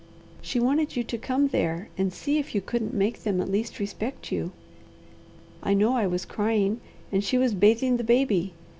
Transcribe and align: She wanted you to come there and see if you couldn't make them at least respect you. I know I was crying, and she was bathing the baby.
She 0.41 0.59
wanted 0.59 0.95
you 0.95 1.03
to 1.03 1.15
come 1.19 1.49
there 1.49 1.89
and 1.95 2.11
see 2.11 2.39
if 2.39 2.55
you 2.55 2.61
couldn't 2.61 2.91
make 2.91 3.21
them 3.21 3.39
at 3.39 3.51
least 3.51 3.77
respect 3.77 4.31
you. 4.31 4.51
I 5.61 5.75
know 5.75 5.93
I 5.95 6.07
was 6.07 6.25
crying, 6.25 6.81
and 7.11 7.23
she 7.23 7.37
was 7.37 7.53
bathing 7.53 7.97
the 7.97 8.03
baby. 8.03 8.53